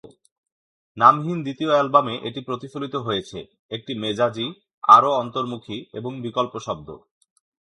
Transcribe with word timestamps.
নামহীন 0.97 1.39
দ্বিতীয় 1.43 1.71
অ্যালবামে 1.73 2.15
এটি 2.23 2.39
প্রতিফলিত 2.41 2.95
হয়েছে, 2.97 3.39
একটি 3.71 3.91
মেজাজি, 3.95 4.47
আরও 4.87 5.09
অন্তর্মুখী 5.13 5.77
এবং 5.93 6.11
'বিকল্প' 6.15 6.63
শব্দ। 6.67 6.87